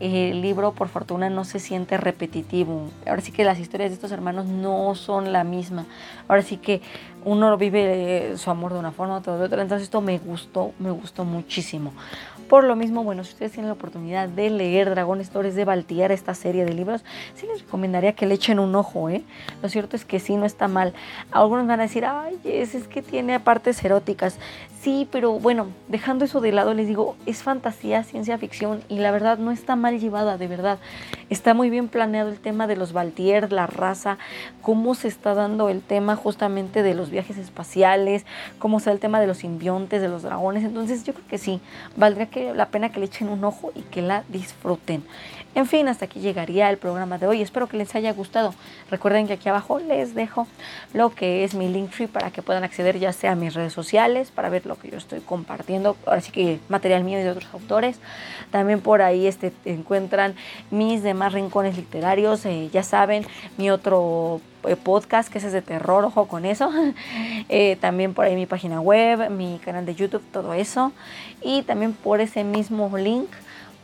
el 0.00 0.40
libro 0.40 0.72
por 0.72 0.88
fortuna 0.88 1.28
no 1.28 1.44
se 1.44 1.58
siente 1.58 1.96
repetitivo. 1.96 2.88
Ahora 3.06 3.20
sí 3.20 3.32
que 3.32 3.44
las 3.44 3.58
historias 3.58 3.90
de 3.90 3.94
estos 3.94 4.12
hermanos 4.12 4.46
no 4.46 4.94
son 4.94 5.32
la 5.32 5.44
misma. 5.44 5.84
Ahora 6.26 6.42
sí 6.42 6.56
que 6.56 6.80
uno 7.24 7.56
vive 7.58 8.34
su 8.36 8.50
amor 8.50 8.72
de 8.72 8.78
una 8.78 8.92
forma, 8.92 9.16
otro 9.16 9.38
de 9.38 9.44
otra. 9.44 9.60
Entonces 9.60 9.84
esto 9.84 10.00
me 10.00 10.18
gustó, 10.18 10.72
me 10.78 10.90
gustó 10.90 11.24
muchísimo. 11.24 11.92
Por 12.48 12.64
lo 12.64 12.76
mismo, 12.76 13.04
bueno, 13.04 13.24
si 13.24 13.32
ustedes 13.32 13.52
tienen 13.52 13.68
la 13.68 13.74
oportunidad 13.74 14.26
de 14.26 14.48
leer 14.48 14.88
Dragón 14.88 15.20
Stories 15.20 15.54
de 15.54 15.66
Baltier, 15.66 16.12
esta 16.12 16.32
serie 16.34 16.64
de 16.64 16.72
libros, 16.72 17.04
sí 17.34 17.46
les 17.46 17.60
recomendaría 17.60 18.14
que 18.14 18.24
le 18.26 18.34
echen 18.34 18.58
un 18.58 18.74
ojo, 18.74 19.10
¿eh? 19.10 19.22
Lo 19.62 19.68
cierto 19.68 19.96
es 19.96 20.06
que 20.06 20.18
sí, 20.18 20.34
no 20.36 20.46
está 20.46 20.66
mal. 20.66 20.94
Algunos 21.30 21.66
van 21.66 21.80
a 21.80 21.82
decir, 21.82 22.06
ay, 22.06 22.38
es, 22.44 22.74
es 22.74 22.88
que 22.88 23.02
tiene 23.02 23.38
partes 23.38 23.84
eróticas. 23.84 24.38
Sí, 24.80 25.08
pero 25.10 25.32
bueno, 25.40 25.66
dejando 25.88 26.24
eso 26.24 26.40
de 26.40 26.52
lado, 26.52 26.72
les 26.72 26.86
digo, 26.86 27.16
es 27.26 27.42
fantasía, 27.42 28.04
ciencia 28.04 28.38
ficción 28.38 28.80
y 28.88 29.00
la 29.00 29.10
verdad 29.10 29.36
no 29.36 29.50
está 29.50 29.74
mal 29.74 29.98
llevada, 29.98 30.38
de 30.38 30.46
verdad. 30.46 30.78
Está 31.30 31.52
muy 31.52 31.68
bien 31.68 31.88
planeado 31.88 32.30
el 32.30 32.38
tema 32.38 32.68
de 32.68 32.76
los 32.76 32.92
Baltier, 32.92 33.52
la 33.52 33.66
raza, 33.66 34.18
cómo 34.62 34.94
se 34.94 35.08
está 35.08 35.34
dando 35.34 35.68
el 35.68 35.82
tema 35.82 36.14
justamente 36.14 36.84
de 36.84 36.94
los 36.94 37.10
viajes 37.10 37.38
espaciales, 37.38 38.24
cómo 38.60 38.78
está 38.78 38.92
el 38.92 39.00
tema 39.00 39.20
de 39.20 39.26
los 39.26 39.38
simbiontes, 39.38 40.00
de 40.00 40.08
los 40.08 40.22
dragones. 40.22 40.62
Entonces 40.62 41.02
yo 41.02 41.12
creo 41.12 41.26
que 41.26 41.38
sí, 41.38 41.60
valdría 41.96 42.26
que, 42.26 42.37
la 42.54 42.66
pena 42.66 42.90
que 42.90 43.00
le 43.00 43.06
echen 43.06 43.28
un 43.28 43.44
ojo 43.44 43.72
y 43.74 43.82
que 43.82 44.02
la 44.02 44.24
disfruten. 44.28 45.04
En 45.54 45.66
fin, 45.66 45.88
hasta 45.88 46.04
aquí 46.04 46.20
llegaría 46.20 46.70
el 46.70 46.76
programa 46.76 47.18
de 47.18 47.26
hoy. 47.26 47.42
Espero 47.42 47.68
que 47.68 47.76
les 47.76 47.94
haya 47.94 48.12
gustado. 48.12 48.54
Recuerden 48.90 49.26
que 49.26 49.32
aquí 49.32 49.48
abajo 49.48 49.80
les 49.80 50.14
dejo 50.14 50.46
lo 50.92 51.14
que 51.14 51.42
es 51.42 51.54
mi 51.54 51.68
link 51.68 51.90
tree 51.90 52.06
para 52.06 52.30
que 52.30 52.42
puedan 52.42 52.64
acceder 52.64 52.98
ya 52.98 53.12
sea 53.12 53.32
a 53.32 53.34
mis 53.34 53.54
redes 53.54 53.72
sociales 53.72 54.30
para 54.30 54.50
ver 54.50 54.66
lo 54.66 54.78
que 54.78 54.90
yo 54.90 54.98
estoy 54.98 55.20
compartiendo. 55.20 55.96
Ahora 56.06 56.20
sí 56.20 56.30
que 56.30 56.60
material 56.68 57.02
mío 57.02 57.18
y 57.18 57.22
de 57.22 57.30
otros 57.30 57.48
autores. 57.52 57.98
También 58.50 58.80
por 58.80 59.02
ahí 59.02 59.26
este, 59.26 59.52
encuentran 59.64 60.34
mis 60.70 61.02
demás 61.02 61.32
rincones 61.32 61.76
literarios. 61.76 62.44
Eh, 62.46 62.68
ya 62.72 62.82
saben, 62.82 63.26
mi 63.56 63.70
otro 63.70 64.40
podcast 64.76 65.30
que 65.32 65.38
es 65.38 65.52
de 65.52 65.62
terror, 65.62 66.04
ojo 66.04 66.26
con 66.26 66.44
eso. 66.44 66.70
Eh, 67.50 67.76
también 67.80 68.12
por 68.12 68.26
ahí 68.26 68.34
mi 68.34 68.46
página 68.46 68.80
web, 68.80 69.30
mi 69.30 69.58
canal 69.64 69.86
de 69.86 69.94
YouTube, 69.94 70.22
todo 70.32 70.52
eso. 70.52 70.92
Y 71.40 71.62
también 71.62 71.92
por 71.94 72.20
ese 72.20 72.44
mismo 72.44 72.94
link 72.96 73.28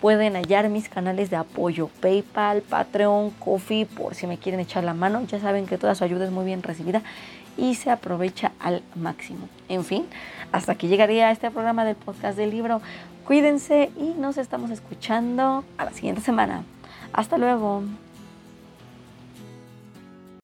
pueden 0.00 0.34
hallar 0.34 0.68
mis 0.68 0.88
canales 0.90 1.30
de 1.30 1.36
apoyo, 1.36 1.88
PayPal, 2.00 2.60
Patreon, 2.60 3.30
Coffee, 3.30 3.86
por 3.86 4.14
si 4.14 4.26
me 4.26 4.36
quieren 4.36 4.60
echar 4.60 4.84
la 4.84 4.92
mano. 4.92 5.24
Ya 5.26 5.40
saben 5.40 5.66
que 5.66 5.78
toda 5.78 5.94
su 5.94 6.04
ayuda 6.04 6.26
es 6.26 6.30
muy 6.30 6.44
bien 6.44 6.62
recibida 6.62 7.02
y 7.56 7.74
se 7.74 7.90
aprovecha 7.90 8.52
al 8.60 8.82
máximo. 8.94 9.48
En 9.68 9.84
fin, 9.84 10.04
hasta 10.52 10.72
aquí 10.72 10.88
llegaría 10.88 11.30
este 11.30 11.50
programa 11.50 11.84
del 11.84 11.96
podcast 11.96 12.36
del 12.36 12.50
libro. 12.50 12.82
Cuídense 13.24 13.90
y 13.96 14.14
nos 14.18 14.36
estamos 14.36 14.70
escuchando 14.70 15.64
a 15.78 15.84
la 15.86 15.92
siguiente 15.92 16.20
semana. 16.20 16.64
Hasta 17.12 17.38
luego. 17.38 17.82